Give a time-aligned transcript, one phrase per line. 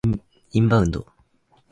[0.53, 1.05] インバウンド